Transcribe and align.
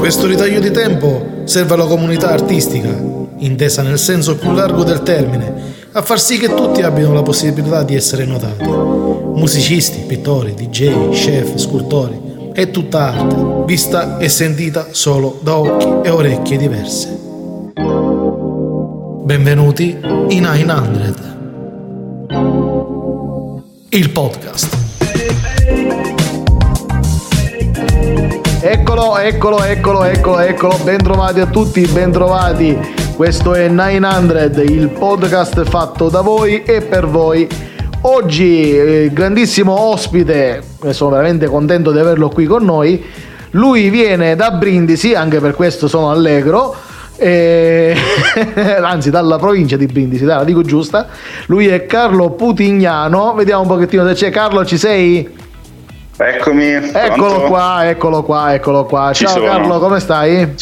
Questo 0.00 0.26
ritaglio 0.26 0.60
di 0.60 0.70
tempo 0.70 1.42
serve 1.44 1.74
alla 1.74 1.84
comunità 1.84 2.30
artistica, 2.30 2.88
intesa 3.36 3.82
nel 3.82 3.98
senso 3.98 4.34
più 4.34 4.50
largo 4.52 4.82
del 4.82 5.02
termine, 5.02 5.52
a 5.92 6.00
far 6.00 6.18
sì 6.18 6.38
che 6.38 6.54
tutti 6.54 6.80
abbiano 6.80 7.12
la 7.12 7.20
possibilità 7.22 7.82
di 7.82 7.94
essere 7.94 8.24
notati. 8.24 8.64
Musicisti, 8.64 10.04
pittori, 10.06 10.54
DJ, 10.54 11.10
chef, 11.10 11.54
scultori, 11.56 12.50
è 12.54 12.70
tutta 12.70 13.12
arte, 13.12 13.64
vista 13.66 14.16
e 14.16 14.30
sentita 14.30 14.86
solo 14.92 15.38
da 15.42 15.58
occhi 15.58 16.08
e 16.08 16.08
orecchie 16.08 16.56
diverse. 16.56 17.18
Benvenuti 19.24 19.98
in 20.28 20.42
900, 20.44 21.22
il 23.90 24.10
podcast. 24.10 24.78
Eccolo, 28.62 29.16
eccolo, 29.16 29.64
eccolo, 29.64 30.04
eccolo, 30.04 30.38
eccolo, 30.38 30.76
bentrovati 30.84 31.40
a 31.40 31.46
tutti, 31.46 31.80
bentrovati. 31.86 32.76
Questo 33.16 33.54
è 33.54 33.68
900, 33.68 34.60
il 34.60 34.90
podcast 34.90 35.64
fatto 35.64 36.10
da 36.10 36.20
voi 36.20 36.62
e 36.62 36.82
per 36.82 37.06
voi. 37.06 37.48
Oggi, 38.02 38.76
eh, 38.76 39.10
grandissimo 39.14 39.72
ospite, 39.72 40.62
sono 40.90 41.12
veramente 41.12 41.46
contento 41.46 41.90
di 41.90 42.00
averlo 42.00 42.28
qui 42.28 42.44
con 42.44 42.62
noi. 42.62 43.02
Lui 43.52 43.88
viene 43.88 44.36
da 44.36 44.50
Brindisi, 44.50 45.14
anche 45.14 45.40
per 45.40 45.54
questo 45.54 45.88
sono 45.88 46.10
allegro. 46.10 46.76
E... 47.16 47.96
anzi 48.82 49.08
dalla 49.08 49.38
provincia 49.38 49.78
di 49.78 49.86
Brindisi, 49.86 50.26
dai, 50.26 50.36
la 50.36 50.44
dico 50.44 50.60
giusta. 50.60 51.06
Lui 51.46 51.66
è 51.66 51.86
Carlo 51.86 52.32
Putignano. 52.32 53.32
Vediamo 53.32 53.62
un 53.62 53.68
pochettino 53.68 54.06
se 54.08 54.12
c'è. 54.12 54.30
Carlo, 54.30 54.66
ci 54.66 54.76
sei? 54.76 55.48
Eccomi. 56.22 56.70
Eccolo 56.70 57.14
pronto? 57.14 57.46
qua, 57.46 57.88
eccolo 57.88 58.22
qua, 58.22 58.52
eccolo 58.52 58.84
qua. 58.84 59.10
Ci 59.14 59.24
Ciao 59.24 59.34
sono. 59.34 59.46
Carlo, 59.46 59.78
come 59.78 60.00
stai? 60.00 60.54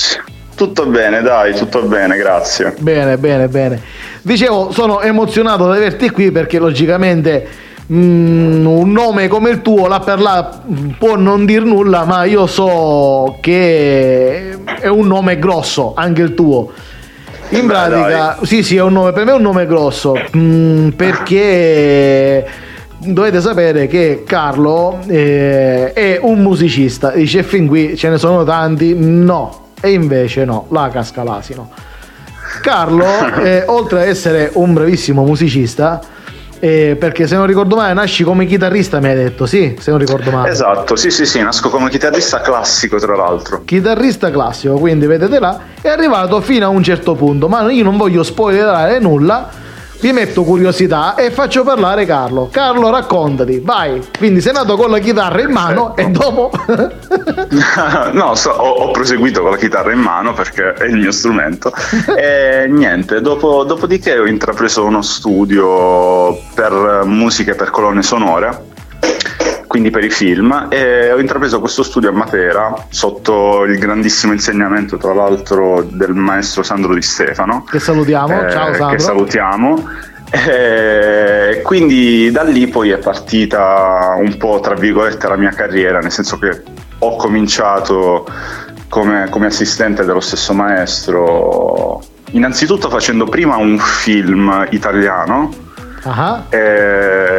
Tutto 0.54 0.86
bene, 0.86 1.20
dai, 1.20 1.54
tutto 1.54 1.82
bene, 1.82 2.16
grazie. 2.16 2.74
Bene, 2.78 3.18
bene, 3.18 3.48
bene. 3.48 3.80
Dicevo, 4.22 4.70
sono 4.70 5.00
emozionato 5.00 5.68
di 5.70 5.76
averti 5.76 6.10
qui 6.10 6.30
perché 6.30 6.60
logicamente 6.60 7.46
mm, 7.92 8.66
un 8.66 8.92
nome 8.92 9.26
come 9.26 9.50
il 9.50 9.60
tuo, 9.60 9.88
là 9.88 9.98
per 9.98 10.20
là, 10.20 10.60
può 10.96 11.16
non 11.16 11.44
dir 11.44 11.64
nulla, 11.64 12.04
ma 12.04 12.22
io 12.22 12.46
so 12.46 13.38
che 13.40 14.58
è 14.80 14.86
un 14.86 15.06
nome 15.08 15.40
grosso, 15.40 15.92
anche 15.96 16.22
il 16.22 16.34
tuo. 16.34 16.70
In 17.50 17.66
Beh, 17.66 17.72
pratica, 17.72 18.38
sì, 18.42 18.62
sì, 18.62 18.76
è 18.76 18.82
un 18.82 18.92
nome, 18.92 19.12
per 19.12 19.24
me 19.24 19.32
è 19.32 19.34
un 19.34 19.42
nome 19.42 19.66
grosso, 19.66 20.14
mm, 20.36 20.90
perché 20.90 22.46
dovete 22.98 23.40
sapere 23.40 23.86
che 23.86 24.24
Carlo 24.26 24.98
eh, 25.06 25.92
è 25.92 26.18
un 26.20 26.42
musicista. 26.42 27.10
Dice 27.10 27.42
fin 27.42 27.66
qui 27.66 27.96
ce 27.96 28.08
ne 28.08 28.18
sono 28.18 28.44
tanti, 28.44 28.94
no, 28.96 29.68
e 29.80 29.92
invece 29.92 30.44
no, 30.44 30.66
la 30.70 30.88
casca 30.92 31.22
l'asino. 31.22 31.70
Carlo, 32.60 33.06
eh, 33.42 33.64
oltre 33.66 34.02
ad 34.02 34.08
essere 34.08 34.50
un 34.54 34.72
bravissimo 34.74 35.24
musicista, 35.24 36.00
eh, 36.60 36.96
perché 36.98 37.28
se 37.28 37.36
non 37.36 37.46
ricordo 37.46 37.76
male 37.76 37.92
nasci 37.92 38.24
come 38.24 38.44
chitarrista, 38.46 38.98
mi 38.98 39.08
hai 39.08 39.14
detto, 39.14 39.46
sì, 39.46 39.76
se 39.78 39.90
non 39.90 40.00
ricordo 40.00 40.30
male. 40.30 40.50
Esatto, 40.50 40.96
sì, 40.96 41.10
sì, 41.10 41.24
sì, 41.24 41.40
nasco 41.40 41.68
come 41.70 41.88
chitarrista 41.88 42.40
classico, 42.40 42.98
tra 42.98 43.14
l'altro. 43.14 43.62
Chitarrista 43.64 44.30
classico, 44.30 44.74
quindi 44.74 45.06
vedete 45.06 45.38
là, 45.38 45.60
è 45.80 45.88
arrivato 45.88 46.40
fino 46.40 46.66
a 46.66 46.68
un 46.68 46.82
certo 46.82 47.14
punto, 47.14 47.48
ma 47.48 47.70
io 47.70 47.84
non 47.84 47.96
voglio 47.96 48.24
spoilerare 48.24 48.98
nulla, 48.98 49.48
vi 50.00 50.12
metto 50.12 50.44
curiosità 50.44 51.14
e 51.16 51.30
faccio 51.30 51.64
parlare 51.64 52.04
Carlo. 52.06 52.48
Carlo, 52.50 52.90
raccontati, 52.90 53.60
vai. 53.60 54.00
Quindi 54.16 54.40
sei 54.40 54.52
nato 54.52 54.76
con 54.76 54.90
la 54.90 54.98
chitarra 54.98 55.40
in 55.40 55.50
mano 55.50 55.96
e 55.96 56.08
dopo... 56.08 56.50
no, 58.12 58.34
so- 58.34 58.50
ho, 58.50 58.68
ho 58.84 58.90
proseguito 58.92 59.42
con 59.42 59.50
la 59.50 59.56
chitarra 59.56 59.92
in 59.92 60.00
mano 60.00 60.32
perché 60.34 60.74
è 60.74 60.84
il 60.84 60.96
mio 60.96 61.12
strumento. 61.12 61.72
E 62.18 62.66
niente, 62.68 63.20
dopo- 63.20 63.64
dopodiché 63.64 64.18
ho 64.18 64.26
intrapreso 64.26 64.84
uno 64.84 65.02
studio 65.02 66.36
per 66.54 67.02
musiche 67.04 67.54
per 67.54 67.70
colonne 67.70 68.02
sonore. 68.02 68.66
Quindi 69.68 69.90
per 69.90 70.02
i 70.02 70.08
film, 70.08 70.68
e 70.70 71.12
ho 71.12 71.18
intrapreso 71.20 71.60
questo 71.60 71.82
studio 71.82 72.08
a 72.08 72.12
Matera 72.12 72.74
sotto 72.88 73.64
il 73.64 73.78
grandissimo 73.78 74.32
insegnamento, 74.32 74.96
tra 74.96 75.12
l'altro, 75.12 75.82
del 75.82 76.14
maestro 76.14 76.62
Sandro 76.62 76.94
Di 76.94 77.02
Stefano. 77.02 77.64
che 77.70 77.78
salutiamo, 77.78 78.46
eh, 78.46 78.50
ciao 78.50 78.72
Sandro. 78.72 78.88
Che 78.96 78.98
salutiamo. 78.98 79.88
Eh, 80.30 81.60
quindi 81.62 82.30
da 82.30 82.42
lì 82.44 82.66
poi 82.66 82.90
è 82.90 82.98
partita 82.98 84.14
un 84.18 84.36
po' 84.38 84.58
tra 84.60 84.74
virgolette 84.74 85.28
la 85.28 85.36
mia 85.36 85.50
carriera, 85.50 85.98
nel 86.00 86.12
senso 86.12 86.38
che 86.38 86.62
ho 87.00 87.16
cominciato 87.16 88.26
come, 88.88 89.28
come 89.28 89.46
assistente 89.46 90.04
dello 90.04 90.20
stesso 90.20 90.54
maestro, 90.54 92.02
innanzitutto 92.30 92.88
facendo 92.88 93.26
prima 93.26 93.56
un 93.56 93.78
film 93.78 94.66
italiano, 94.70 95.66
Ah, 96.04 96.44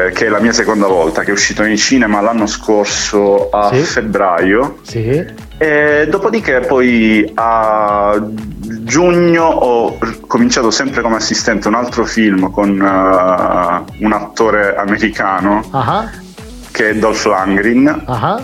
eh, 0.10 0.12
che 0.12 0.26
è 0.26 0.30
la 0.30 0.40
mia 0.40 0.54
seconda 0.54 0.88
volta, 0.88 1.24
che 1.24 1.30
è 1.30 1.34
uscito 1.34 1.62
nei 1.64 1.78
cinema 1.78 2.22
l'anno 2.22 2.46
scorso 2.48 3.50
a 3.50 3.70
Sì. 3.74 3.80
febbraio. 3.82 4.78
sì. 4.84 5.48
E 5.62 6.08
dopodiché 6.10 6.62
poi 6.62 7.30
a 7.36 8.18
giugno 8.82 9.44
ho 9.44 9.98
cominciato 10.26 10.72
sempre 10.72 11.02
come 11.02 11.18
assistente 11.18 11.68
un 11.68 11.74
altro 11.76 12.06
film 12.06 12.50
con 12.52 12.70
eh, 12.70 14.04
un 14.06 14.12
attore 14.14 14.76
americano 14.78 15.68
Ah, 15.72 16.10
che 16.72 16.92
è 16.92 16.96
Dolph 16.96 17.26
Lundgren. 17.26 18.04
ah. 18.06 18.42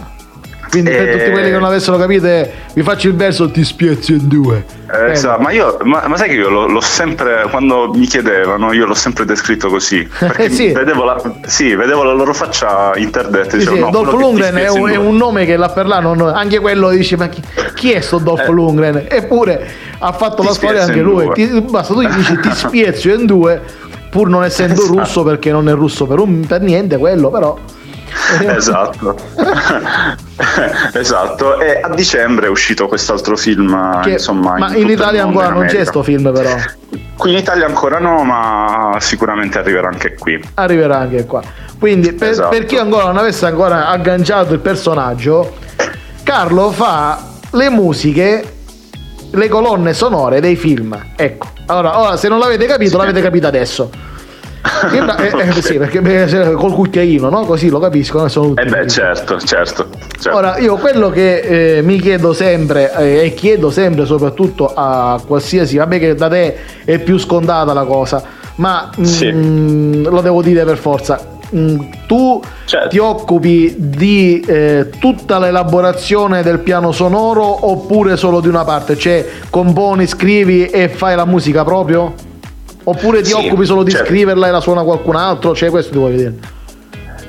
Quindi 0.69 0.89
per 0.89 1.07
Eh, 1.07 1.11
tutti 1.17 1.31
quelli 1.31 1.47
che 1.49 1.53
non 1.55 1.63
avessero 1.63 1.97
capito, 1.97 2.27
vi 2.73 2.83
faccio 2.83 3.07
il 3.07 3.15
verso 3.15 3.49
ti 3.51 3.63
spiezzo 3.63 4.11
in 4.11 4.27
due. 4.27 4.65
Eh, 4.91 5.11
esatto, 5.11 5.41
ma 5.41 5.51
io 5.51 5.77
ma, 5.83 6.03
ma 6.07 6.17
sai 6.17 6.29
che 6.29 6.35
io 6.35 6.49
l'ho, 6.49 6.67
l'ho 6.67 6.81
sempre 6.81 7.47
quando 7.49 7.91
mi 7.93 8.05
chiedevano 8.05 8.71
io 8.71 8.85
l'ho 8.85 8.93
sempre 8.93 9.25
descritto 9.25 9.67
così 9.67 10.07
perché 10.19 10.43
Eh, 10.45 10.49
sì. 10.49 10.71
vedevo, 10.71 11.03
la, 11.03 11.19
sì, 11.47 11.73
vedevo 11.75 12.03
la 12.03 12.13
loro 12.13 12.33
faccia 12.33 12.91
interdetta 12.95 13.51
Sì, 13.51 13.57
dicevo, 13.57 13.75
sì, 13.75 13.81
no, 13.81 13.89
Dolph 13.89 14.11
Lundgren 14.13 14.55
è 14.55 14.69
un, 14.69 14.89
è 14.89 14.95
un 14.95 15.15
nome 15.17 15.45
che 15.45 15.57
là 15.57 15.69
per 15.69 15.87
là 15.87 15.99
non, 15.99 16.21
anche 16.21 16.59
quello 16.59 16.89
dice 16.89 17.17
ma 17.17 17.27
chi, 17.27 17.41
chi 17.73 17.91
è 17.93 18.01
sto 18.01 18.19
Dolph 18.19 18.47
Eh. 18.47 18.51
Lundgren? 18.51 19.05
Eppure 19.09 19.67
ha 19.99 20.11
fatto 20.11 20.41
Ti 20.41 20.47
la 20.47 20.53
storia 20.53 20.83
anche 20.83 21.01
lui. 21.01 21.29
Ti- 21.33 21.61
basta 21.67 21.93
tu 21.93 22.01
gli 22.01 22.07
dici 22.13 22.39
ti 22.39 22.49
spiezzo 22.53 23.09
in 23.09 23.25
due 23.25 23.61
pur 24.09 24.29
non 24.29 24.43
essendo 24.43 24.81
Esatto. 24.83 24.99
russo 24.99 25.23
perché 25.23 25.51
non 25.51 25.67
è 25.67 25.73
russo 25.73 26.05
per, 26.05 26.19
un- 26.19 26.45
per 26.45 26.61
niente 26.61 26.97
quello 26.97 27.29
però. 27.31 27.57
esatto 28.55 29.15
esatto 30.93 31.59
e 31.59 31.79
a 31.81 31.89
dicembre 31.89 32.47
è 32.47 32.49
uscito 32.49 32.87
quest'altro 32.87 33.35
film 33.35 34.01
Che- 34.01 34.11
insomma 34.11 34.57
ma 34.57 34.75
in 34.75 34.85
il 34.87 34.91
Italia 34.91 35.23
ancora 35.23 35.47
in 35.47 35.53
non 35.53 35.65
c'è 35.65 35.83
sto 35.85 36.01
film 36.03 36.31
però. 36.31 36.55
qui 37.17 37.31
in 37.31 37.37
Italia 37.37 37.65
ancora 37.65 37.99
no 37.99 38.23
ma 38.23 38.95
sicuramente 38.99 39.59
arriverà 39.59 39.87
anche 39.89 40.13
qui 40.15 40.41
Arriverà 40.55 40.99
anche 40.99 41.25
qua. 41.25 41.41
Quindi 41.77 42.13
per, 42.13 42.29
Esatto. 42.29 42.49
per 42.49 42.65
chi 42.65 42.77
ancora 42.77 43.05
non 43.05 43.17
avesse 43.17 43.45
ancora 43.45 43.89
agganciato 43.89 44.53
il 44.53 44.59
personaggio, 44.59 45.55
Carlo 46.23 46.71
fa 46.71 47.21
le 47.51 47.69
musiche, 47.69 48.53
le 49.31 49.47
colonne 49.49 49.93
sonore 49.93 50.39
dei 50.39 50.55
film. 50.55 50.97
Ecco. 51.17 51.47
Allora, 51.67 51.99
ora, 51.99 52.17
se 52.17 52.29
non 52.29 52.39
l'avete 52.39 52.65
capito, 52.65 52.91
Sì. 52.91 52.97
l'avete 52.97 53.21
capito 53.21 53.47
adesso. 53.47 53.89
Eh, 54.91 55.25
eh, 55.27 55.33
Ok. 55.33 55.63
sì, 55.63 55.77
perché 55.77 56.53
col 56.53 56.73
cucchiaino, 56.73 57.29
no? 57.29 57.45
Così 57.45 57.69
lo 57.69 57.79
capiscono. 57.79 58.27
Sono 58.27 58.53
eh 58.55 58.65
beh 58.65 58.87
certo 58.87 59.39
certo, 59.39 59.87
certo. 60.19 60.37
Ora, 60.37 60.57
io 60.57 60.75
quello 60.77 61.09
che 61.09 61.77
eh, 61.77 61.81
mi 61.81 61.99
chiedo 61.99 62.33
sempre 62.33 62.91
eh, 62.97 63.25
e 63.25 63.33
chiedo 63.33 63.69
sempre 63.71 64.05
soprattutto 64.05 64.71
a 64.73 65.19
qualsiasi, 65.25 65.77
vabbè 65.77 65.99
che 65.99 66.15
da 66.15 66.27
te 66.29 66.55
è 66.85 66.99
più 66.99 67.17
scontata 67.17 67.73
la 67.73 67.83
cosa, 67.83 68.23
ma 68.55 68.89
Sì. 69.01 69.31
mm, 69.31 70.05
lo 70.07 70.21
devo 70.21 70.41
dire 70.41 70.63
per 70.65 70.77
forza. 70.77 71.33
Mm, 71.55 71.77
tu 72.07 72.41
Certo. 72.65 72.87
ti 72.89 72.97
occupi 72.97 73.75
di 73.77 74.43
eh, 74.47 74.89
tutta 74.99 75.37
l'elaborazione 75.37 76.41
del 76.41 76.57
piano 76.59 76.91
sonoro 76.91 77.69
oppure 77.69 78.17
solo 78.17 78.39
di 78.41 78.47
una 78.47 78.63
parte? 78.63 78.97
Cioè 78.97 79.25
componi, 79.51 80.07
scrivi 80.07 80.65
e 80.65 80.89
fai 80.89 81.15
la 81.15 81.25
musica 81.25 81.63
proprio? 81.63 82.13
Oppure 82.85 83.21
ti 83.21 83.29
Sì, 83.29 83.33
occupi 83.33 83.65
solo 83.65 83.83
di 83.83 83.91
certo. 83.91 84.05
scriverla 84.07 84.47
e 84.47 84.51
la 84.51 84.61
suona 84.61 84.83
qualcun 84.83 85.15
altro? 85.15 85.53
Cioè 85.55 85.69
questo 85.69 85.91
ti 85.91 85.97
voglio 85.97 86.17
dire. 86.17 86.33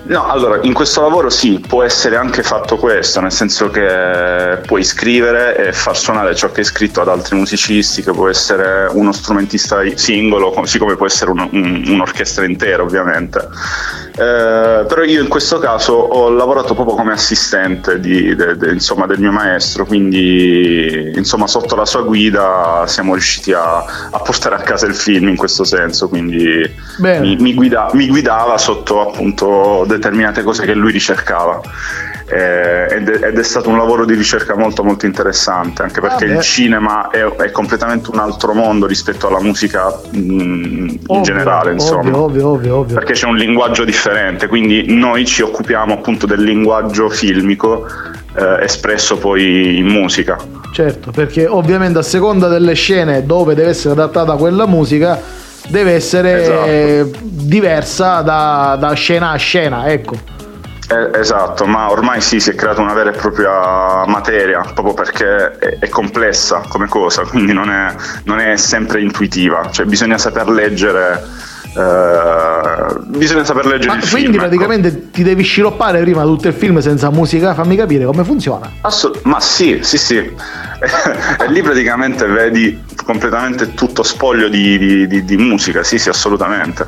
No, 0.08 0.24
allora, 0.28 0.60
in 0.62 0.72
questo 0.72 1.00
lavoro 1.00 1.28
sì, 1.30 1.58
può 1.66 1.82
essere 1.82 2.14
anche 2.16 2.44
fatto 2.44 2.76
questo, 2.76 3.20
nel 3.20 3.32
senso 3.32 3.70
che 3.70 4.60
puoi 4.64 4.84
scrivere 4.84 5.56
e 5.56 5.72
far 5.72 5.96
suonare 5.96 6.32
ciò 6.36 6.52
che 6.52 6.60
hai 6.60 6.66
scritto 6.66 7.00
ad 7.00 7.08
altri 7.08 7.34
musicisti, 7.36 8.02
che 8.04 8.12
può 8.12 8.28
essere 8.28 8.88
uno 8.92 9.10
strumentista 9.10 9.80
singolo, 9.96 10.52
così 10.52 10.78
come 10.78 10.94
può 10.94 11.06
essere 11.06 11.32
un- 11.32 11.48
un- 11.50 11.84
un'orchestra 11.88 12.44
intera, 12.44 12.84
ovviamente. 12.84 13.48
Eh, 14.18 14.84
però 14.88 15.02
io 15.02 15.20
in 15.20 15.28
questo 15.28 15.58
caso 15.58 15.92
ho 15.92 16.30
lavorato 16.30 16.72
proprio 16.74 16.96
come 16.96 17.12
assistente 17.12 18.00
di- 18.00 18.34
de- 18.34 18.56
de- 18.56 18.70
insomma, 18.72 19.04
del 19.04 19.18
mio 19.18 19.30
maestro, 19.30 19.84
quindi 19.84 21.12
insomma, 21.14 21.46
sotto 21.46 21.76
la 21.76 21.84
sua 21.84 22.00
guida 22.02 22.84
siamo 22.86 23.12
riusciti 23.12 23.52
a, 23.52 23.76
a 24.10 24.18
portare 24.20 24.54
a 24.54 24.60
casa 24.60 24.86
il 24.86 24.94
film 24.94 25.28
in 25.28 25.36
questo 25.36 25.64
senso, 25.64 26.08
quindi 26.08 26.74
mi, 27.20 27.36
mi 27.36 27.52
guida- 27.54 27.90
mi 27.92 28.08
guidava 28.08 28.56
sotto 28.56 29.02
appunto 29.02 29.84
determinate 29.86 30.42
cose 30.42 30.64
che 30.64 30.72
lui 30.72 30.92
ricercava. 30.92 31.60
Eh, 32.28 32.86
ed, 32.90 33.08
è, 33.08 33.26
ed, 33.28 33.38
è, 33.38 33.42
stato 33.42 33.68
un 33.68 33.76
lavoro 33.76 34.04
di 34.04 34.14
ricerca 34.14 34.56
molto 34.56 34.82
molto 34.82 35.06
interessante, 35.06 35.82
anche 35.82 36.00
perché 36.00 36.24
ah, 36.24 36.34
il 36.34 36.40
cinema 36.40 37.08
è, 37.10 37.22
è, 37.22 37.50
completamente 37.52 38.10
un 38.10 38.18
altro 38.18 38.52
mondo 38.52 38.86
rispetto 38.86 39.28
alla 39.28 39.40
musica 39.40 39.96
mh, 40.10 40.18
in 40.18 40.98
ovvio, 41.06 41.22
generale, 41.22 41.72
insomma. 41.72 42.18
Ovvio, 42.18 42.48
ovvio, 42.48 42.76
ovvio, 42.78 42.94
Perché 42.94 43.12
c'è 43.12 43.26
un 43.26 43.36
linguaggio 43.36 43.84
differente, 43.84 44.48
quindi 44.48 44.92
noi 44.92 45.24
ci 45.24 45.42
occupiamo 45.42 45.94
appunto 45.94 46.26
del 46.26 46.42
linguaggio 46.42 47.08
filmico 47.08 47.86
eh, 48.34 48.64
espresso 48.64 49.16
poi 49.18 49.78
in 49.78 49.86
musica. 49.86 50.36
Certo, 50.72 51.12
perché 51.12 51.46
ovviamente 51.46 51.98
a 51.98 52.02
seconda 52.02 52.48
delle 52.48 52.74
scene 52.74 53.24
dove 53.24 53.54
deve 53.54 53.70
essere 53.70 53.92
adattata 53.92 54.34
quella 54.34 54.66
musica 54.66 55.18
deve 55.68 55.92
essere 55.92 57.02
esatto. 57.02 57.18
diversa 57.22 58.20
da, 58.20 58.76
da 58.78 58.92
scena 58.94 59.30
a 59.30 59.36
scena, 59.36 59.88
ecco. 59.88 60.34
Eh, 60.88 61.18
esatto, 61.18 61.66
ma 61.66 61.90
ormai 61.90 62.20
sì, 62.20 62.38
si 62.38 62.50
è 62.50 62.54
creata 62.54 62.80
una 62.80 62.94
vera 62.94 63.10
e 63.10 63.16
propria 63.16 64.06
materia, 64.06 64.60
proprio 64.72 64.94
perché 64.94 65.58
è, 65.58 65.78
è 65.80 65.88
complessa 65.88 66.62
come 66.68 66.86
cosa, 66.86 67.22
quindi 67.22 67.52
non 67.52 67.70
è, 67.70 67.92
non 68.24 68.38
è, 68.38 68.56
sempre 68.56 69.00
intuitiva, 69.00 69.68
cioè 69.70 69.84
bisogna 69.86 70.16
saper 70.16 70.48
leggere. 70.48 71.54
Uh, 71.76 73.04
bisogna 73.04 73.44
saper 73.44 73.66
leggere 73.66 73.88
ma 73.88 73.96
il 73.96 74.08
quindi 74.08 74.30
film, 74.30 74.38
praticamente 74.38 74.88
ecco. 74.88 75.06
ti 75.12 75.22
devi 75.22 75.42
sciroppare 75.42 76.00
prima 76.00 76.22
tutto 76.22 76.48
il 76.48 76.54
film 76.54 76.78
senza 76.78 77.10
musica 77.10 77.52
fammi 77.52 77.76
capire 77.76 78.06
come 78.06 78.24
funziona 78.24 78.72
Assolut- 78.80 79.22
ma 79.24 79.40
sì 79.40 79.80
sì 79.82 79.98
sì 79.98 80.16
e 80.16 81.50
lì 81.50 81.60
praticamente 81.60 82.24
vedi 82.24 82.82
completamente 83.04 83.74
tutto 83.74 84.02
spoglio 84.02 84.48
di, 84.48 84.78
di, 84.78 85.06
di, 85.06 85.24
di 85.26 85.36
musica 85.36 85.82
sì 85.82 85.98
sì 85.98 86.08
assolutamente 86.08 86.86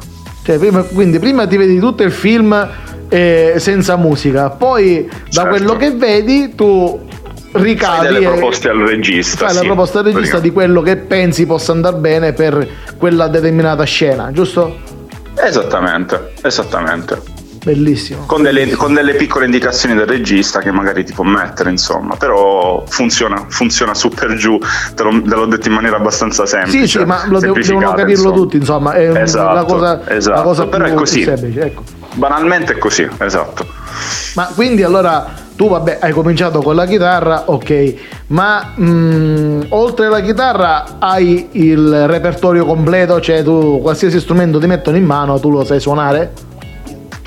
cioè, 0.48 0.56
prima, 0.56 0.80
quindi 0.80 1.18
prima 1.18 1.46
ti 1.46 1.58
vedi 1.58 1.78
tutto 1.78 2.02
il 2.02 2.10
film 2.10 2.66
eh, 3.08 3.54
senza 3.58 3.96
musica. 3.96 4.50
Poi 4.50 5.08
da 5.08 5.26
certo. 5.30 5.48
quello 5.48 5.76
che 5.76 5.90
vedi 5.92 6.54
tu 6.54 7.06
ricavi 7.52 8.06
fai 8.06 8.12
delle 8.12 8.26
proposte 8.26 8.68
al 8.68 8.78
regista. 8.78 9.46
Fai 9.46 9.54
sì, 9.54 9.54
la 9.56 9.62
proposta 9.62 9.98
al 10.00 10.04
regista 10.06 10.38
di 10.40 10.50
quello 10.50 10.82
che 10.82 10.96
pensi 10.96 11.46
possa 11.46 11.72
andare 11.72 11.96
bene 11.96 12.32
per 12.32 12.66
quella 12.96 13.28
determinata 13.28 13.84
scena, 13.84 14.30
giusto? 14.32 14.96
Esattamente, 15.34 16.32
esattamente. 16.42 17.36
Bellissimo. 17.64 18.24
Con 18.26 18.42
delle, 18.42 18.70
con 18.70 18.94
delle, 18.94 19.14
piccole 19.14 19.44
indicazioni 19.44 19.94
del 19.94 20.06
regista 20.06 20.60
che 20.60 20.70
magari 20.70 21.04
ti 21.04 21.12
può 21.12 21.24
mettere, 21.24 21.70
insomma, 21.70 22.16
però 22.16 22.84
funziona, 22.86 23.46
funziona 23.48 23.94
su 23.94 24.08
per 24.08 24.34
giù, 24.36 24.58
te, 24.94 25.02
lo, 25.02 25.20
te 25.22 25.34
l'ho 25.34 25.46
detto 25.46 25.68
in 25.68 25.74
maniera 25.74 25.96
abbastanza 25.96 26.46
semplice. 26.46 26.86
Sì, 26.86 26.98
sì, 26.98 27.04
ma 27.04 27.26
lo 27.26 27.40
devono 27.40 27.92
capirlo 27.92 28.10
insomma. 28.10 28.34
tutti, 28.34 28.56
insomma, 28.56 28.92
è 28.92 29.22
esatto, 29.22 29.54
la 29.54 29.64
cosa, 29.64 30.08
esatto, 30.08 30.36
la 30.36 30.42
cosa 30.42 30.66
però 30.66 30.84
è 30.84 30.94
così. 30.94 31.22
semplice, 31.24 31.60
ecco. 31.60 31.82
Banalmente 32.14 32.74
è 32.74 32.78
così, 32.78 33.08
esatto. 33.18 33.66
Ma 34.34 34.50
quindi 34.54 34.82
allora 34.82 35.46
tu 35.56 35.68
vabbè 35.68 35.98
hai 36.00 36.12
cominciato 36.12 36.60
con 36.62 36.76
la 36.76 36.86
chitarra, 36.86 37.44
ok, 37.46 37.94
ma 38.28 38.72
mh, 38.76 38.84
mm, 38.84 39.60
oltre 39.70 40.06
alla 40.06 40.20
chitarra 40.20 40.98
hai 41.00 41.48
il 41.52 42.06
repertorio 42.06 42.64
completo, 42.64 43.20
cioè 43.20 43.42
tu 43.42 43.80
qualsiasi 43.82 44.20
strumento 44.20 44.60
ti 44.60 44.66
mettono 44.66 44.96
in 44.96 45.04
mano, 45.04 45.40
tu 45.40 45.50
lo 45.50 45.64
sai 45.64 45.80
suonare? 45.80 46.32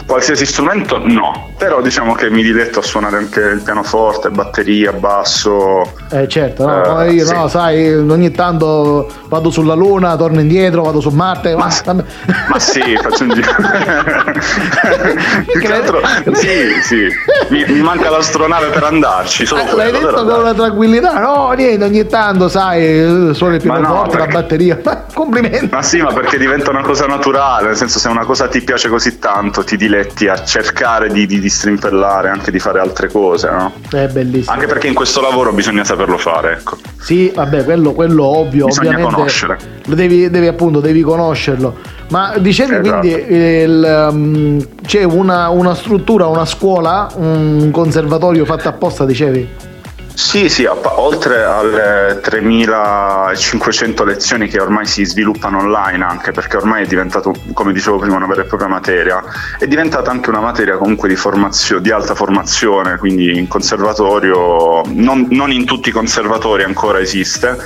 Qualsiasi 0.06 0.46
strumento 0.46 0.98
no, 1.06 1.50
però 1.58 1.82
diciamo 1.82 2.14
che 2.14 2.30
mi 2.30 2.42
diletto 2.42 2.80
a 2.80 2.84
suonare 2.84 3.18
anche 3.18 3.42
il 3.42 3.62
pianoforte, 3.62 4.30
batteria, 4.30 4.94
basso. 4.94 6.01
Eh 6.14 6.28
certo, 6.28 6.68
no, 6.68 7.02
eh, 7.02 7.14
io 7.14 7.26
sì. 7.26 7.34
no, 7.34 7.48
sai, 7.48 7.94
ogni 7.94 8.32
tanto 8.32 9.10
vado 9.28 9.50
sulla 9.50 9.76
Luna, 9.76 10.18
torno 10.18 10.42
indietro, 10.42 10.84
vado 10.84 11.00
su 11.00 11.10
Marte. 11.10 11.56
Ma, 11.56 11.72
ma, 11.86 12.04
ma 12.50 12.60
sì, 12.60 12.82
faccio 13.02 13.24
un 13.24 13.30
giro. 13.30 13.50
Più 15.48 15.60
che 15.62 15.74
altro, 15.74 16.02
sì, 16.34 16.82
sì. 16.84 17.08
Mi, 17.48 17.64
mi, 17.66 17.82
manca 17.82 18.10
l'astronave 18.10 18.68
per 18.68 18.84
andarci. 18.84 19.46
Solo 19.46 19.62
eh, 19.62 19.76
l'hai 19.76 19.92
detto 19.92 20.26
con 20.26 20.40
una 20.40 20.54
tranquillità, 20.54 21.18
no, 21.20 21.52
niente, 21.52 21.86
ogni 21.86 22.06
tanto 22.06 22.50
sai, 22.50 23.34
suona 23.34 23.56
il 23.56 23.62
pianoforte, 23.62 24.18
no, 24.18 24.26
la 24.26 24.32
batteria. 24.32 24.82
complimenti. 25.14 25.70
Ma 25.72 25.82
sì, 25.82 26.02
ma 26.02 26.12
perché 26.12 26.38
diventa 26.38 26.72
una 26.72 26.82
cosa 26.82 27.06
naturale, 27.06 27.68
nel 27.68 27.78
senso 27.78 28.00
se 28.00 28.10
una 28.10 28.26
cosa 28.26 28.48
ti 28.48 28.62
piace 28.62 28.90
così 28.90 29.20
tanto, 29.20 29.64
ti 29.64 29.78
diletti 29.78 30.28
a 30.28 30.44
cercare 30.44 31.10
di, 31.10 31.26
di, 31.26 31.40
di 31.40 31.50
strimpellare, 31.50 32.30
anche 32.30 32.52
di 32.52 32.60
fare 32.60 32.80
altre 32.80 33.10
cose, 33.10 33.50
no? 33.50 33.74
È 33.90 34.08
bellissimo. 34.08 34.54
Anche 34.54 34.68
perché 34.68 34.88
in 34.88 34.94
questo 34.94 35.22
lavoro 35.22 35.54
bisogna 35.54 35.84
saperlo 36.02 36.18
fare, 36.18 36.54
ecco. 36.54 36.78
Sì, 37.00 37.32
vabbè, 37.34 37.64
quello, 37.64 37.94
quello 37.94 38.26
ovvio, 38.26 38.66
bisogna 38.66 38.90
ovviamente. 38.90 39.16
conoscere. 39.16 39.58
Devi, 39.86 40.30
devi, 40.30 40.48
appunto, 40.48 40.80
devi 40.80 41.02
conoscerlo. 41.02 41.76
Ma 42.10 42.38
dicevi 42.38 42.76
esatto. 42.76 43.00
quindi 43.00 43.34
il, 43.34 44.08
um, 44.12 44.68
c'è 44.86 45.04
una, 45.04 45.50
una 45.50 45.76
struttura, 45.76 46.28
una 46.28 46.46
scuola, 46.46 47.10
un 47.16 47.70
conservatorio 47.72 48.46
fatto 48.46 48.68
apposta, 48.68 49.06
dicevi? 49.06 49.70
Sì, 50.14 50.50
sì, 50.50 50.66
oltre 50.66 51.44
alle 51.44 52.20
3500 52.22 54.04
lezioni 54.04 54.48
che 54.48 54.60
ormai 54.60 54.86
si 54.86 55.06
sviluppano 55.06 55.60
online, 55.60 56.04
anche 56.04 56.32
perché 56.32 56.58
ormai 56.58 56.84
è 56.84 56.88
diventato, 56.88 57.34
come 57.54 57.74
dicevo 57.74 57.98
prima, 57.98 58.18
una 58.18 58.28
vera 58.28 58.42
e 58.42 58.46
propria 58.46 58.68
materia, 58.68 59.24
è 59.58 59.68
diventata 59.68 60.12
anche 60.12 60.30
una 60.30 60.42
materia 60.42 60.78
comunque 60.78 61.08
di, 61.10 61.16
formazio- 61.16 61.80
di 61.80 61.92
alta 61.92 62.14
formazione, 62.14 62.98
quindi 62.98 63.38
in 63.38 63.48
conservatorio, 63.48 64.82
non, 64.94 65.28
non 65.32 65.52
in 65.52 65.66
tutti 65.66 65.90
i 65.90 65.92
conservatori 65.94 66.64
ancora 66.64 67.00
esiste, 67.00 67.58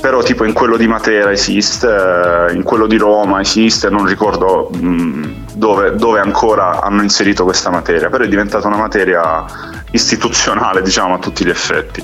però 0.00 0.22
tipo 0.22 0.44
in 0.44 0.52
quello 0.52 0.76
di 0.76 0.86
Matera 0.86 1.30
esiste, 1.30 2.48
in 2.52 2.62
quello 2.62 2.86
di 2.86 2.96
Roma 2.96 3.40
esiste, 3.40 3.90
non 3.90 4.06
ricordo 4.06 4.70
mh, 4.72 5.54
dove, 5.54 5.94
dove, 5.94 6.20
ancora 6.20 6.80
hanno 6.80 7.02
inserito 7.02 7.44
questa 7.44 7.70
materia, 7.70 8.08
però 8.08 8.24
è 8.24 8.28
diventata 8.28 8.66
una 8.66 8.78
materia 8.78 9.44
istituzionale 9.92 10.82
diciamo 10.82 11.14
a 11.14 11.18
tutti 11.18 11.44
gli 11.44 11.50
effetti. 11.50 12.02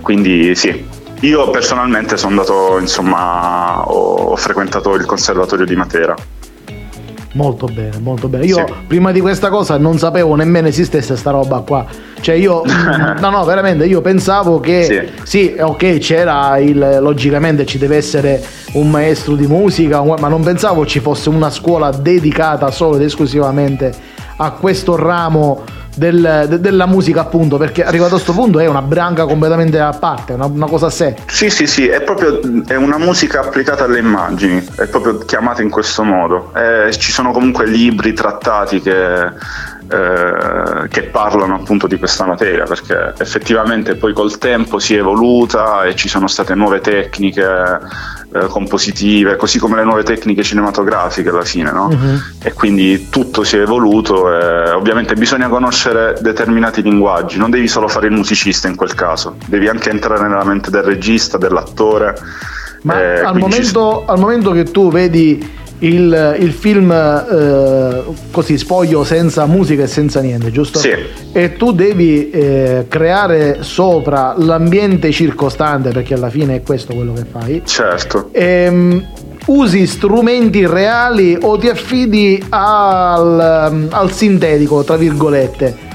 Quindi 0.00 0.54
sì, 0.54 0.86
io 1.20 1.50
personalmente 1.50 2.16
sono 2.16 2.32
andato, 2.32 2.78
insomma, 2.78 3.88
ho, 3.88 4.14
ho 4.14 4.36
frequentato 4.36 4.94
il 4.94 5.06
conservatorio 5.06 5.64
di 5.64 5.74
Matera. 5.74 6.14
Molto 7.32 7.66
bene, 7.66 7.98
molto 7.98 8.28
bene. 8.28 8.44
Io 8.44 8.64
sì. 8.64 8.72
prima 8.86 9.10
di 9.10 9.20
questa 9.20 9.48
cosa 9.48 9.76
non 9.76 9.98
sapevo 9.98 10.36
nemmeno 10.36 10.68
esistesse 10.68 11.16
sta 11.16 11.30
roba 11.32 11.60
qua. 11.60 11.84
Cioè 12.20 12.36
io, 12.36 12.62
no 13.18 13.30
no, 13.30 13.44
veramente, 13.44 13.86
io 13.86 14.00
pensavo 14.00 14.60
che, 14.60 14.84
sì. 14.84 15.22
sì, 15.24 15.56
ok, 15.58 15.98
c'era 15.98 16.58
il, 16.58 16.98
logicamente 17.00 17.66
ci 17.66 17.78
deve 17.78 17.96
essere 17.96 18.40
un 18.74 18.88
maestro 18.88 19.34
di 19.34 19.46
musica, 19.46 20.02
ma 20.02 20.28
non 20.28 20.42
pensavo 20.42 20.86
ci 20.86 21.00
fosse 21.00 21.28
una 21.28 21.50
scuola 21.50 21.90
dedicata 21.90 22.70
solo 22.70 22.96
ed 22.96 23.02
esclusivamente 23.02 23.92
a 24.36 24.50
questo 24.52 24.96
ramo 24.96 25.64
del, 25.94 26.46
de, 26.48 26.60
della 26.60 26.86
musica 26.86 27.20
appunto 27.20 27.56
perché 27.56 27.84
arrivato 27.84 28.14
a 28.14 28.20
questo 28.20 28.32
punto 28.32 28.58
è 28.58 28.66
una 28.66 28.82
branca 28.82 29.24
completamente 29.24 29.78
a 29.80 29.92
parte 29.92 30.32
una, 30.32 30.46
una, 30.46 30.66
cosa 30.66 30.86
a 30.86 30.90
sé 30.90 31.16
sì 31.26 31.50
sì 31.50 31.66
sì 31.66 31.86
è 31.86 32.02
proprio 32.02 32.40
è 32.66 32.74
una 32.74 32.98
musica 32.98 33.40
applicata 33.40 33.84
alle 33.84 33.98
immagini 33.98 34.64
è 34.76 34.86
proprio 34.86 35.18
chiamata 35.18 35.62
in 35.62 35.70
questo 35.70 36.02
modo 36.02 36.52
eh, 36.54 36.92
ci 36.92 37.12
sono 37.12 37.32
comunque 37.32 37.66
libri 37.66 38.12
trattati 38.12 38.80
che 38.80 39.32
eh, 39.86 40.88
che 40.88 41.02
parlano 41.02 41.56
appunto 41.56 41.86
di 41.86 41.98
questa 41.98 42.24
materia 42.24 42.64
perché 42.64 43.12
effettivamente 43.18 43.96
poi 43.96 44.14
col 44.14 44.38
tempo 44.38 44.78
si 44.78 44.94
è 44.94 44.98
evoluta 45.00 45.84
e 45.84 45.94
ci 45.94 46.08
sono 46.08 46.26
state 46.26 46.54
nuove 46.54 46.80
tecniche 46.80 47.80
eh, 48.34 48.46
compositive, 48.46 49.36
così 49.36 49.58
come 49.58 49.76
le 49.76 49.84
nuove 49.84 50.02
tecniche 50.02 50.42
cinematografiche 50.42 51.28
alla 51.28 51.44
fine, 51.44 51.70
no? 51.70 51.88
uh-huh. 51.88 52.20
E 52.42 52.52
quindi 52.52 53.08
tutto 53.10 53.44
si 53.44 53.58
è 53.58 53.60
evoluto 53.60 54.32
e 54.32 54.63
ovviamente 54.74 55.14
bisogna 55.14 55.48
conoscere 55.48 56.16
determinati 56.20 56.82
linguaggi, 56.82 57.38
non 57.38 57.50
devi 57.50 57.68
solo 57.68 57.88
fare 57.88 58.06
il 58.06 58.12
musicista 58.12 58.68
in 58.68 58.76
quel 58.76 58.94
caso, 58.94 59.36
devi 59.46 59.68
anche 59.68 59.90
entrare 59.90 60.28
nella 60.28 60.44
mente 60.44 60.70
del 60.70 60.82
regista, 60.82 61.38
dell'attore. 61.38 62.14
Ma 62.82 63.00
eh, 63.00 63.20
al, 63.20 63.38
momento, 63.38 64.02
ci... 64.04 64.10
al 64.10 64.18
momento 64.18 64.52
che 64.52 64.64
tu 64.64 64.90
vedi 64.90 65.62
il, 65.78 66.36
il 66.38 66.52
film 66.52 66.90
eh, 66.90 68.02
così 68.30 68.56
spoglio 68.58 69.04
senza 69.04 69.46
musica 69.46 69.82
e 69.82 69.86
senza 69.86 70.20
niente, 70.20 70.50
giusto? 70.50 70.78
Sì. 70.78 70.94
E 71.32 71.56
tu 71.56 71.72
devi 71.72 72.30
eh, 72.30 72.86
creare 72.88 73.58
sopra 73.62 74.34
l'ambiente 74.36 75.10
circostante, 75.10 75.90
perché 75.90 76.14
alla 76.14 76.30
fine 76.30 76.56
è 76.56 76.62
questo 76.62 76.94
quello 76.94 77.12
che 77.12 77.24
fai. 77.30 77.62
Certo. 77.64 78.28
E, 78.32 78.44
ehm, 78.44 79.06
usi 79.46 79.86
strumenti 79.86 80.66
reali 80.66 81.36
o 81.40 81.56
ti 81.58 81.68
affidi 81.68 82.44
al, 82.48 83.88
al 83.90 84.12
sintetico, 84.12 84.84
tra 84.84 84.96
virgolette? 84.96 85.92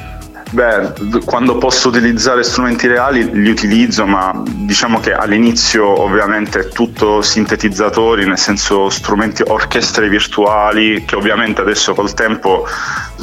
Beh, 0.52 1.22
quando 1.26 1.60
posso 1.60 1.90
utilizzare 1.90 2.42
strumenti 2.42 2.88
reali 2.88 3.30
li 3.40 3.52
utilizzo, 3.52 4.08
ma 4.08 4.42
diciamo 4.44 5.00
che 5.00 5.14
all'inizio 5.14 6.02
ovviamente 6.02 6.62
è 6.62 6.68
tutto 6.70 7.22
sintetizzatori, 7.22 8.26
nel 8.26 8.38
senso 8.40 8.90
strumenti, 8.90 9.44
orchestre 9.46 10.10
virtuali, 10.10 11.06
che 11.06 11.16
ovviamente 11.16 11.62
adesso 11.62 11.94
col 11.94 12.16
tempo 12.16 12.66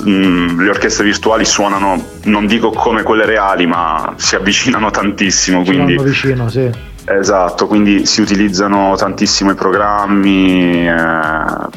mh, 0.05 0.11
mm, 0.11 0.61
le 0.61 0.69
orchestre 0.69 1.05
virtuali 1.05 1.45
suonano, 1.45 2.01
non 2.25 2.47
dico 2.47 2.71
come 2.71 3.03
quelle 3.03 3.27
reali, 3.27 3.67
ma 3.67 4.15
si 4.17 4.37
avvicinano 4.37 4.91
tantissimo. 4.91 5.65
Quindi, 5.65 5.99
vicino, 5.99 6.49
sì 6.49 6.95
Esatto, 7.09 7.69
quindi 7.69 8.05
si 8.05 8.21
utilizzano 8.21 8.95
tantissimo 8.97 9.53
i 9.53 9.55
programmi 9.55 10.89
eh, 10.89 10.95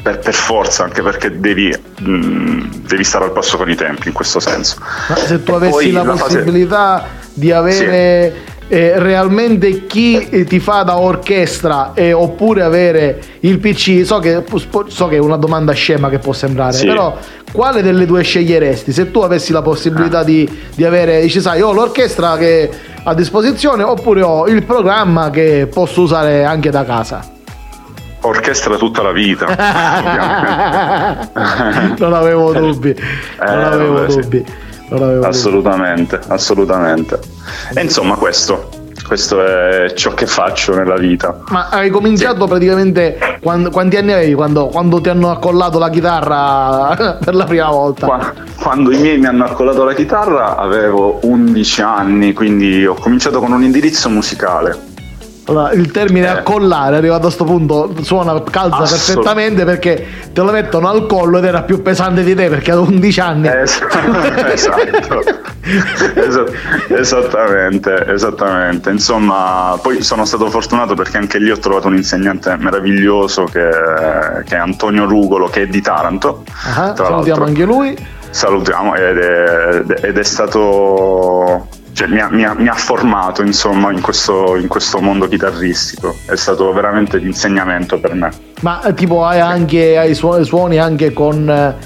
per, 0.02 0.18
per, 0.18 0.34
forza, 0.34 0.82
anche 0.82 1.02
perché 1.02 1.38
devi, 1.38 1.72
mh, 2.00 2.86
devi, 2.86 3.04
stare 3.04 3.26
al 3.26 3.32
passo 3.32 3.56
con 3.56 3.70
i 3.70 3.76
tempi 3.76 4.08
in 4.08 4.14
questo 4.14 4.40
senso. 4.40 4.76
Ma 5.08 5.14
se 5.14 5.42
tu 5.42 5.52
avessi 5.52 5.92
la, 5.92 6.02
la, 6.02 6.14
possibilità 6.14 6.98
fase... 6.98 7.30
di 7.34 7.52
avere 7.52 8.32
sì 8.32 8.58
eh, 8.72 8.92
realmente 9.00 9.86
chi 9.86 10.28
eh, 10.28 10.44
ti 10.44 10.60
fa 10.60 10.84
da 10.84 10.96
orchestra 10.96 11.90
eh, 11.92 12.12
oppure 12.12 12.62
avere 12.62 13.20
il 13.40 13.58
PC, 13.58 14.02
so 14.04 14.20
che, 14.20 14.44
so 14.86 15.08
che, 15.08 15.16
è 15.16 15.18
una 15.18 15.36
domanda 15.36 15.72
scema 15.72 16.08
che 16.08 16.20
può 16.20 16.32
sembrare, 16.32 16.74
sì. 16.74 16.86
però 16.86 17.18
quale 17.50 17.82
delle 17.82 18.06
due 18.06 18.22
sceglieresti 18.22 18.92
se 18.92 19.10
tu 19.10 19.20
avessi 19.20 19.50
la 19.50 19.60
possibilità 19.60 20.20
ah. 20.20 20.24
di, 20.24 20.48
di, 20.72 20.84
avere, 20.84 21.20
dici 21.20 21.40
sai, 21.40 21.60
ho 21.62 21.72
l'orchestra 21.72 22.36
che 22.36 22.70
a 23.02 23.14
disposizione 23.14 23.82
oppure 23.82 24.22
ho 24.22 24.46
il 24.46 24.64
programma 24.64 25.30
che 25.30 25.68
posso 25.72 26.02
usare 26.02 26.44
anche 26.44 26.70
da 26.70 26.84
casa? 26.84 27.38
Orchestra 28.22 28.76
tutta 28.76 29.02
la 29.02 29.12
vita. 29.12 29.46
non 31.96 32.12
avevo 32.12 32.52
dubbi. 32.52 32.94
Non 33.38 33.48
eh, 33.58 33.64
avevo 33.64 33.92
vabbè, 33.94 34.12
dubbi. 34.12 34.44
Sì 34.46 34.68
assolutamente, 35.22 36.18
detto. 36.18 36.32
assolutamente. 36.32 37.18
E 37.74 37.82
insomma 37.82 38.16
questo, 38.16 38.69
questo 39.10 39.44
è 39.44 39.92
ciò 39.94 40.14
che 40.14 40.24
faccio 40.24 40.72
nella 40.72 40.96
vita. 40.96 41.40
Ma 41.48 41.66
hai 41.68 41.90
cominciato 41.90 42.42
sì. 42.42 42.46
praticamente 42.46 43.18
quando, 43.40 43.70
quanti 43.70 43.96
anni 43.96 44.12
avevi 44.12 44.34
quando, 44.34 44.68
quando, 44.68 45.00
ti 45.00 45.08
hanno 45.08 45.32
accollato 45.32 45.80
la 45.80 45.90
chitarra 45.90 46.94
per 47.18 47.34
la 47.34 47.42
prima 47.42 47.68
volta? 47.70 48.06
Qua, 48.06 48.32
quando 48.60 48.92
i 48.92 49.00
miei 49.00 49.18
mi 49.18 49.26
hanno 49.26 49.46
accollato 49.46 49.82
la 49.82 49.94
chitarra 49.94 50.56
avevo 50.56 51.18
11 51.22 51.82
anni, 51.82 52.32
quindi 52.32 52.86
ho 52.86 52.94
cominciato 52.94 53.40
con 53.40 53.50
un 53.50 53.64
indirizzo 53.64 54.08
musicale. 54.08 54.89
Allora, 55.50 55.72
il 55.72 55.90
termine 55.90 56.26
eh. 56.26 56.30
accollare 56.30 56.96
arrivato 56.96 57.22
a 57.22 57.24
questo 57.24 57.42
punto 57.42 57.92
suona, 58.02 58.40
calza 58.44 58.78
perfettamente 58.78 59.64
perché 59.64 60.06
te 60.32 60.40
lo 60.42 60.52
mettono 60.52 60.88
al 60.88 61.06
collo 61.06 61.38
ed 61.38 61.44
era 61.44 61.62
più 61.62 61.82
pesante 61.82 62.22
di 62.22 62.36
te 62.36 62.48
perché 62.48 62.70
ad 62.70 62.78
11 62.78 63.20
anni. 63.20 63.48
esatto. 63.50 63.98
esatto. 66.14 66.52
esattamente, 66.94 68.06
esattamente. 68.06 68.90
Insomma, 68.90 69.76
poi 69.82 70.02
sono 70.02 70.24
stato 70.24 70.48
fortunato 70.50 70.94
perché 70.94 71.16
anche 71.16 71.38
lì 71.38 71.50
ho 71.50 71.58
trovato 71.58 71.88
un 71.88 71.96
insegnante 71.96 72.56
meraviglioso 72.56 73.42
che, 73.44 73.68
che 74.44 74.54
è 74.54 74.58
Antonio 74.58 75.04
Rugolo, 75.04 75.48
che 75.48 75.62
è 75.62 75.66
di 75.66 75.80
Taranto. 75.80 76.44
Ah, 76.76 76.94
salutiamo 76.94 77.44
anche 77.44 77.64
lui. 77.64 77.96
Salutiamo 78.30 78.94
ed 78.94 79.18
è, 79.18 79.82
ed 80.02 80.16
è 80.16 80.22
stato 80.22 81.66
cioè, 82.00 82.08
mi, 82.08 82.18
ha, 82.18 82.30
mi, 82.30 82.44
ha, 82.44 82.54
mi, 82.54 82.68
ha, 82.68 82.72
formato 82.72 83.42
insomma 83.42 83.92
in 83.92 84.00
questo, 84.00 84.56
in 84.56 84.68
questo, 84.68 85.02
mondo 85.02 85.28
chitarristico. 85.28 86.16
È 86.24 86.34
stato 86.34 86.72
veramente 86.72 87.18
di 87.18 87.26
insegnamento 87.26 88.00
per 88.00 88.14
me. 88.14 88.30
Ma 88.62 88.82
eh, 88.82 88.94
tipo 88.94 89.22
hai 89.22 89.38
anche 89.38 89.98
hai 89.98 90.14
suoni 90.14 90.78
anche 90.78 91.12
con 91.12 91.76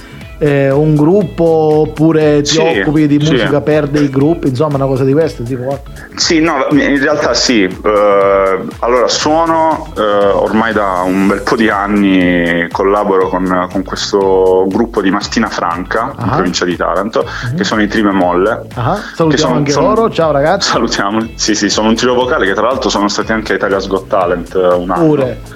eh, 0.45 0.71
un 0.71 0.95
gruppo 0.95 1.45
oppure 1.87 2.43
ti 2.43 2.53
sì, 2.53 2.59
occupi 2.59 3.07
di 3.07 3.17
musica 3.17 3.57
sì. 3.57 3.63
per 3.63 3.89
dei 3.89 4.11
gruppi, 4.11 4.49
insomma 4.49 4.77
una 4.77 4.85
cosa 4.85 5.03
di 5.03 5.13
questo 5.15 5.43
tipo? 5.43 5.81
Sì, 6.17 6.41
no, 6.41 6.67
in 6.73 7.01
realtà 7.01 7.33
sì. 7.33 7.65
Uh, 7.65 8.69
allora 8.81 9.09
suono 9.09 9.91
uh, 9.97 10.01
ormai 10.37 10.75
da 10.75 11.03
un 11.07 11.29
bel 11.29 11.41
po' 11.41 11.57
di 11.57 11.71
anni, 11.71 12.69
collaboro 12.71 13.29
con, 13.29 13.69
con 13.73 13.85
questo 13.85 14.67
gruppo 14.69 15.01
di 15.01 15.11
Martina 15.11 15.49
Franca, 15.49 16.15
uh-huh. 16.15 16.25
in 16.25 16.31
provincia 16.31 16.67
di 16.67 16.77
Taranto, 16.77 17.21
uh-huh. 17.21 17.57
che 17.57 17.65
sono 17.65 17.81
i 17.81 17.89
Trime 17.89 18.13
Molle. 18.13 18.67
Uh-huh. 18.75 18.97
Salutiamo 19.15 19.37
sono, 19.37 19.55
anche 19.55 19.73
sono, 19.73 19.95
loro, 19.95 20.11
ciao 20.11 20.31
ragazzi. 20.31 20.69
Salutiamo, 20.69 21.27
sì 21.37 21.55
sì, 21.55 21.71
sono 21.71 21.89
un 21.89 21.95
trio 21.95 22.13
vocale 22.13 22.45
che 22.45 22.53
tra 22.53 22.67
l'altro 22.67 22.91
sono 22.91 23.09
stati 23.09 23.33
anche 23.33 23.55
a 23.55 23.57
Italia's 23.57 23.87
Got 23.87 24.09
Talent 24.09 24.55
un 24.55 24.91
anno. 24.91 25.07
Pure. 25.07 25.54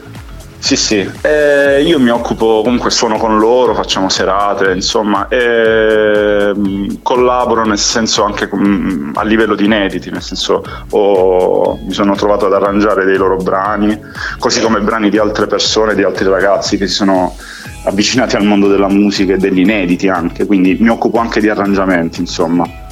Sì, 0.60 0.76
sì, 0.76 1.10
eh, 1.22 1.82
io 1.82 2.00
mi 2.00 2.10
occupo, 2.10 2.62
comunque 2.62 2.90
suono 2.90 3.16
con 3.16 3.38
loro, 3.38 3.74
facciamo 3.74 4.08
serate, 4.08 4.72
insomma, 4.72 5.28
e 5.28 6.52
mm, 6.54 6.96
collaboro 7.02 7.64
nel 7.64 7.78
senso 7.78 8.24
anche 8.24 8.50
mm, 8.54 9.12
a 9.14 9.22
livello 9.22 9.54
di 9.54 9.64
inediti, 9.64 10.10
nel 10.10 10.20
senso 10.20 10.62
ho, 10.90 11.78
mi 11.86 11.92
sono 11.92 12.14
trovato 12.16 12.46
ad 12.46 12.52
arrangiare 12.52 13.04
dei 13.04 13.16
loro 13.16 13.36
brani, 13.36 13.98
così 14.38 14.60
come 14.60 14.80
brani 14.80 15.08
di 15.10 15.16
altre 15.16 15.46
persone, 15.46 15.94
di 15.94 16.02
altri 16.02 16.28
ragazzi 16.28 16.76
che 16.76 16.88
si 16.88 16.94
sono 16.94 17.34
avvicinati 17.84 18.36
al 18.36 18.44
mondo 18.44 18.68
della 18.68 18.88
musica 18.88 19.34
e 19.34 19.38
degli 19.38 19.60
inediti 19.60 20.08
anche, 20.08 20.44
quindi 20.44 20.76
mi 20.80 20.88
occupo 20.88 21.18
anche 21.18 21.40
di 21.40 21.48
arrangiamenti, 21.48 22.20
insomma 22.20 22.86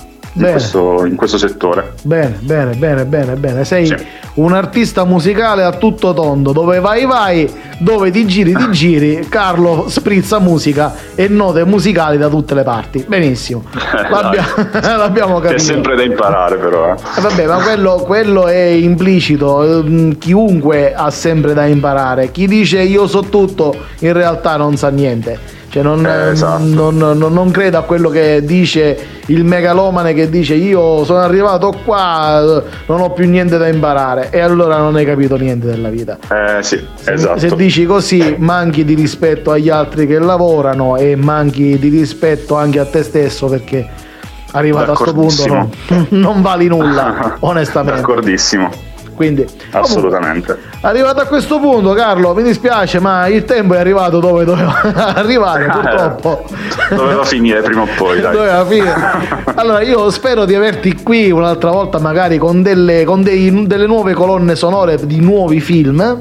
in 0.45 0.51
questo, 0.51 1.05
in 1.07 1.17
questo, 1.17 1.39
settore. 1.39 1.95
Bene, 2.03 2.39
bene, 2.41 2.75
bene, 2.75 3.05
bene, 3.05 3.35
bene. 3.35 3.65
Sei 3.65 3.87
sì. 3.87 3.97
un 4.35 4.53
artista 4.53 5.05
musicale 5.05 5.65
a 5.65 5.73
tutto 5.73 6.13
tondo, 6.13 6.53
dove 6.53 6.79
vai 6.79 7.07
vai, 7.07 7.51
dove 7.79 8.11
ti 8.11 8.27
giri 8.27 8.55
ti 8.55 8.69
giri, 8.71 9.27
Carlo 9.29 9.87
sprizza 9.89 10.39
musica 10.39 10.95
e 11.15 11.29
note 11.29 11.65
musicali 11.65 12.19
da 12.19 12.29
tutte 12.29 12.55
le 12.55 12.63
parti. 12.63 13.05
Benissimo. 13.07 13.65
L'abbiamo, 14.11 14.97
l'abbiamo 14.97 15.35
capito. 15.41 15.55
È 15.55 15.59
sempre 15.59 15.97
da 15.97 16.03
imparare 16.03 16.57
però. 16.57 16.93
Eh. 16.93 16.97
Eh, 17.17 17.21
vabbè, 17.21 17.47
ma 17.47 17.63
quello, 17.63 18.03
quello, 18.05 18.47
è 18.47 18.63
implicito, 18.63 19.81
ehm, 19.81 20.19
chiunque 20.19 20.95
ha 20.95 21.11
sempre 21.11 21.55
da 21.55 21.65
imparare. 21.67 22.31
Chi 22.31 22.47
dice 22.47 22.81
io 22.83 23.07
so 23.07 23.23
tutto, 23.23 23.75
in 24.01 24.13
realtà 24.13 24.57
non 24.57 24.77
sa 24.77 24.91
niente. 24.91 25.56
Cioè 25.69 25.83
non, 25.83 26.07
eh, 26.07 26.31
esatto. 26.31 26.63
non, 26.63 26.97
non, 26.97 27.19
non, 27.19 27.51
credo 27.51 27.79
a 27.79 27.83
quello 27.83 28.09
che 28.09 28.43
dice 28.45 28.97
il 29.27 29.45
megalomane 29.45 30.15
che 30.15 30.31
dice 30.31 30.55
io 30.55 31.05
sono 31.05 31.19
arrivato 31.19 31.75
qua, 31.85 32.63
non 32.87 33.01
ho 33.01 33.11
più 33.11 33.29
niente 33.29 33.59
da 33.59 33.67
imparare 33.67 34.31
e 34.31 34.41
allora 34.41 34.77
non 34.79 34.95
hai 34.97 35.05
capito 35.05 35.37
niente 35.37 35.67
della 35.67 35.89
vita. 35.89 36.19
Eh 36.31 36.63
sì, 36.63 36.83
se, 36.95 37.13
esatto. 37.13 37.39
Se 37.41 37.57
dici 37.57 37.85
così 37.85 38.37
manchi 38.39 38.85
di 38.85 38.95
rispetto 38.95 39.51
agli 39.51 39.69
altri 39.69 40.07
che 40.07 40.19
lavorano 40.19 40.97
e 40.97 41.17
manchi 41.17 41.79
di 41.79 41.89
rispetto 41.89 42.57
anche 42.57 42.79
a 42.79 42.87
te 42.87 43.03
stesso 43.03 43.47
perché 43.49 44.05
arrivato 44.53 44.93
a 44.93 44.97
questo 44.97 45.13
punto 45.13 45.47
no, 45.47 46.07
non 46.11 46.43
vali 46.43 46.69
nulla, 46.69 47.37
onestamente. 47.41 48.01
D'accordissimo. 48.01 48.95
Quindi, 49.17 49.47
assolutamente. 49.71 50.53
Comunque, 50.53 50.89
arrivato 50.89 51.21
a 51.23 51.25
questo 51.27 51.59
punto, 51.59 51.95
Carlo, 51.95 52.35
mi 52.35 52.43
dispiace, 52.43 53.01
ma 53.01 53.27
il 53.29 53.45
tempo 53.45 53.75
è 53.75 53.79
arrivato 53.79 54.21
dove 54.21 54.45
doveva 54.45 54.79
arrivare, 55.17 55.65
eh, 55.65 55.71
purtroppo. 55.71 56.45
doveva 56.91 57.25
finire 57.27 57.63
prima 57.63 57.83
o 57.83 57.89
poi. 57.97 58.21
Dai. 58.21 58.33
doveva 58.33 58.65
finire. 58.67 59.45
Allora, 59.57 59.81
io 59.81 60.11
spero 60.11 60.45
di 60.45 60.55
averti 60.55 61.03
qui 61.03 61.31
un'altra 61.31 61.71
volta, 61.71 61.99
magari 61.99 62.37
con 62.37 62.63
delle, 62.63 63.05
con 63.05 63.23
dei, 63.23 63.67
delle 63.67 63.87
nuove 63.87 64.13
colonne 64.13 64.55
sonore 64.55 64.99
di 65.07 65.19
nuovi 65.19 65.61
film 65.61 66.21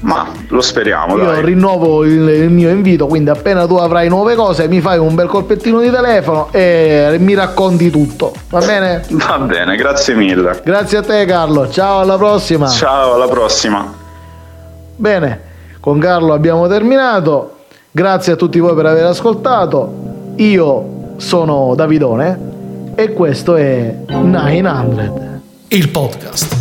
ma 0.00 0.30
lo 0.48 0.60
speriamo. 0.60 1.16
Io 1.16 1.24
dai. 1.24 1.44
rinnovo 1.44 2.04
il, 2.04 2.28
il, 2.28 2.50
mio 2.50 2.70
invito, 2.70 3.06
quindi 3.06 3.30
appena 3.30 3.66
tu 3.66 3.74
avrai 3.74 4.08
nuove 4.08 4.34
cose 4.34 4.68
mi 4.68 4.80
fai 4.80 4.98
un 4.98 5.14
bel 5.14 5.26
colpettino 5.26 5.80
di 5.80 5.90
telefono 5.90 6.48
e 6.52 7.16
mi 7.18 7.34
racconti 7.34 7.90
tutto. 7.90 8.32
Va 8.50 8.60
bene? 8.60 9.02
Va 9.10 9.38
bene, 9.38 9.76
grazie 9.76 10.14
mille. 10.14 10.60
Grazie 10.62 10.98
a 10.98 11.02
te 11.02 11.24
Carlo, 11.24 11.68
ciao 11.68 12.00
alla 12.00 12.16
prossima. 12.16 12.68
Ciao, 12.68 13.14
alla 13.14 13.28
prossima. 13.28 13.92
Bene, 14.96 15.40
con 15.80 15.98
Carlo 15.98 16.32
abbiamo 16.32 16.66
terminato. 16.68 17.54
Grazie 17.90 18.34
a 18.34 18.36
tutti 18.36 18.58
voi 18.58 18.74
per 18.74 18.86
aver 18.86 19.06
ascoltato. 19.06 20.32
Io 20.36 20.96
sono 21.16 21.74
Davidone 21.74 22.92
e 22.94 23.12
questo 23.12 23.56
è 23.56 23.94
900, 24.06 25.12
il 25.68 25.88
podcast. 25.88 26.57